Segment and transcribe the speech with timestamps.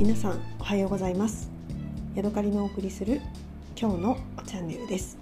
[0.00, 1.50] 皆さんおはようございます。
[2.14, 3.20] ヤドカリのお送りする
[3.78, 4.16] 今日の
[4.46, 5.18] チャンネルです。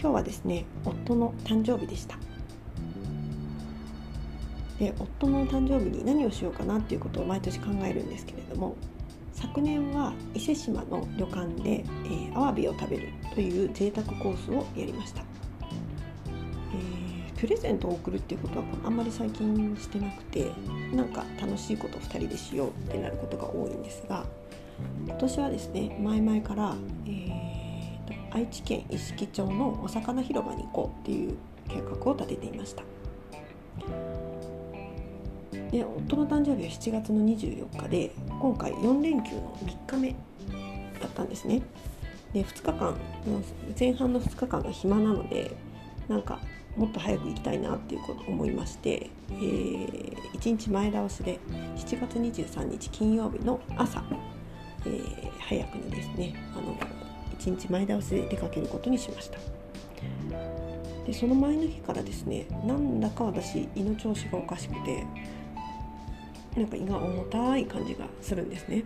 [0.00, 2.16] 今日はですね夫の誕生日でした。
[4.78, 8.76] で夫の誕生日に何をしようかなっていうことを毎年考えるんですけれども
[9.32, 15.24] 昨年は伊勢志摩の旅館で、えー、アワビを食べるという贅沢コースをやりました。
[17.44, 20.50] プレゼントを送るっていうことはあんまり最近してなくて
[20.94, 24.24] なんか楽しいこと2人でしようってなることが多いんですが
[25.04, 31.36] 今年はですね前々から、えーと、愛知県一色町のお魚広場に行こうっていう
[31.68, 32.82] 計画を立てていました。
[35.70, 40.10] で夫の誕生日は7月の24日で今回4連休の3日目
[40.98, 41.60] だったんですね。
[42.32, 42.96] で2日間
[43.78, 45.54] 前半の2日間が暇なので
[46.08, 46.40] なんか
[46.76, 51.38] もっと早く行きたいなっていうこと思いまして、えー、1日前倒しで
[51.76, 54.02] 7月23日金曜日の朝、
[54.86, 56.76] えー、早くにですねあの
[57.38, 59.38] 1日前倒しで出かけることにしました。
[61.06, 65.04] でその前の日からですねなんだか私胃の調子がおかしくて
[66.56, 68.84] なんか胃が重たい感じがするんですね。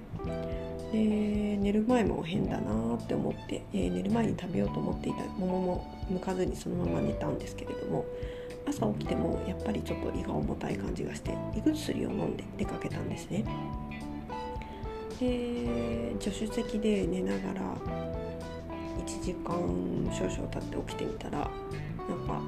[0.92, 8.06] で寝る前も変だなって思って、えー、寝る前に食べようと思っていた桃も剥かずにそのまま寝たんですけれども
[8.66, 13.44] 朝起きてもやっぱりちょっと胃が重たい感じがして胃薬を飲んで出かけたんですね。
[15.20, 17.60] で助手席で寝ながら
[19.04, 22.40] 1時間少々経って起きてみたらなんか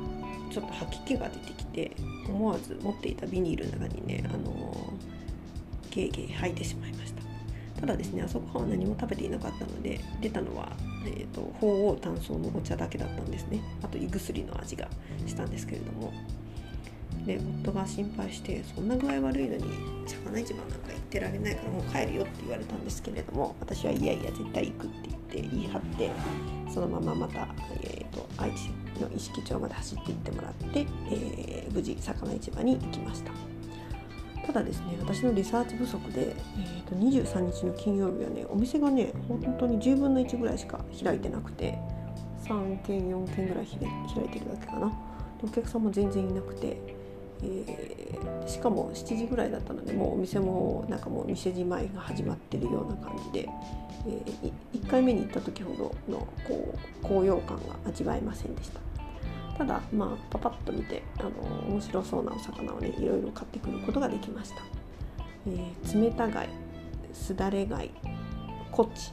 [0.51, 1.97] ちょっと吐き気が出てきて
[2.29, 4.93] 思わず持っていたビニールの中にねあの
[5.91, 7.20] ゲーゲー吐いてしまいました。
[7.81, 10.69] ただですね朝ごはんは何も食べていなかったので出たのは、
[11.07, 14.89] えーと、鳳凰炭素のお茶だけだったんですねあと胃薬の味が
[15.27, 16.13] したんですけれども
[17.27, 19.65] で夫が心配してそんな具合悪いのに
[20.07, 26.11] 魚市場なんか行ってられないからもう帰るよって言われたんですけれども私はいやいや絶対行くって言って言い張って
[26.73, 27.49] そのまままた、
[27.83, 28.71] えーと、愛知
[29.01, 33.60] の意識町まで走って行ってもらって、えー、無事魚市場に行きました。
[34.47, 41.79] ただですね私のリサーチ不足で、えー、と23日の金曜日はねお店がね本当に10分の1ぐらいしか開いてなくて
[42.45, 44.93] 3軒4軒ぐらい開いてるだけかな
[45.43, 46.77] お客さんも全然いなくて、
[47.43, 53.49] えー、しかも7時ぐらいだったのでもうお店もなんかもう店じまいが始まってるような感じで、
[54.07, 54.53] えー、
[54.83, 58.90] 1回目に行った時ほどのこう高揚感が味わえませんでした。
[59.61, 61.31] ただまあパパッと見てあの
[61.69, 64.63] 面白そうなお魚をねいろいろ買ってくることができました、
[65.47, 66.49] えー、冷た貝
[67.13, 67.91] すだれ貝
[68.73, 69.13] コチ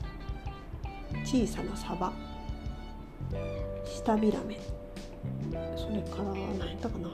[1.25, 2.13] 小さなサバ
[3.83, 4.57] 下ビラメ
[5.75, 7.09] それから何やったかな。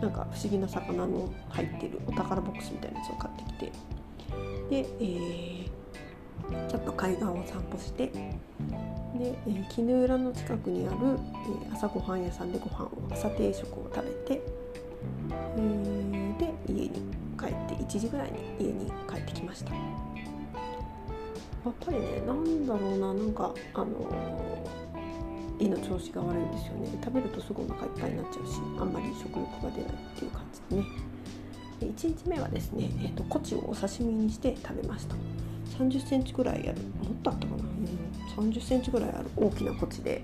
[0.00, 3.72] なんか不思議な魚の入ってるお宝ボックスみたいなやつを買ってきて。
[4.70, 8.10] で、えー、ちょっと海岸を散歩して
[9.24, 14.42] で、えー、絹浦の近くにある、えー、朝ごはん屋さんでご飯を朝定食を食べて、
[15.56, 16.90] えー、で家に
[17.38, 19.72] 帰って1時ぐらいに家に帰ってきました。
[19.74, 24.66] やっぱりねなんだろうななんかあの
[25.58, 26.88] 胃の調子が悪いんですよね。
[27.02, 30.88] 食べるとすぐお腹いっぱいになっちゃうしあんまり食欲が出ないっていう感じでね。
[31.80, 35.16] で1日目はですね、えーと、とコチをお刺身にして食べました。
[35.78, 40.22] 3 0センチぐらいあるもっとあったかな、うん、3 0ンチぐらいある大きなコチで、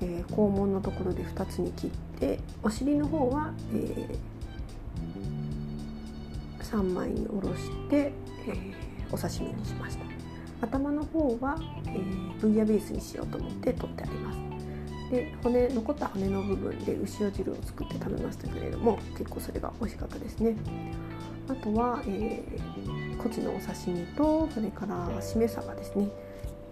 [0.00, 8.74] えー、肛門のところで2つに切ってお尻の方は、えー、3枚におろして、えー、
[9.10, 10.06] お刺身にしました。
[10.60, 14.38] 頭の方は、えー、ブイヤベースにしようと思って取ってあります。
[15.10, 20.56] で骨残った骨の部分で牛尾汁を作って食べましたけれども結構それが美味しかったですね。
[21.48, 26.08] あとは、えー、コチのお刺身とそれからしめ鯖ですね。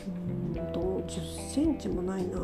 [0.07, 2.39] うんと10センチもないな。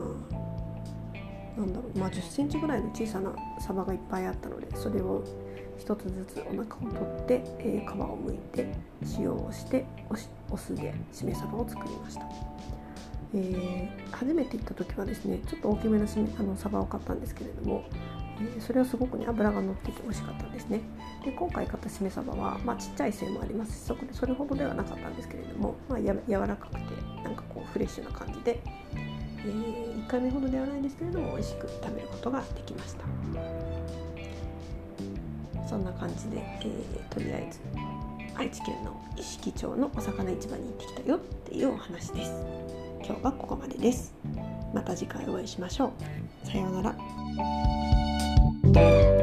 [1.56, 1.98] なんだろう。
[1.98, 5.24] まあ10センチぐらいの小さなサバがいっぱいあったのでそれを
[5.80, 8.70] 一つずつお腹を取って、えー、皮をむいて
[9.18, 9.86] 塩をして
[10.50, 12.26] お酢でしめ鯖を作りました、
[13.34, 17.84] えー、初めて行った時はですねちょっと大きめのしめあのサバを買ったんですけれども
[18.40, 20.80] えそれはすごくね脂が乗ってて美味しかったんですね。
[21.24, 26.78] で今回買ったしめ鯖は、まあ、ちっちゃい線もありますしそこでそれほどではなかったんですけれども、まあ、や柔らかくて
[27.22, 28.60] なんかこうフレッシュな感じで、
[28.94, 33.04] えー、1回目ほどではないんですけれども美味しく食べることができました。
[35.68, 37.60] そんな感じで、えー、とりあえず
[38.34, 42.32] 愛知県の一色町のお魚市場に行ってきたよっていうお話です。
[43.04, 44.14] 今日はここまでです。
[44.74, 45.92] また次回お会いしましょ
[46.44, 46.46] う。
[46.46, 47.89] さようなら。
[48.72, 49.19] Música